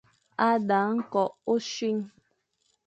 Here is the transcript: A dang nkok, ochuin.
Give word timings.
A 0.45 0.49
dang 0.69 0.91
nkok, 1.03 1.31
ochuin. 1.53 1.99